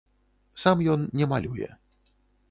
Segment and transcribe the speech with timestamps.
[0.61, 1.69] Сам ён не малюе.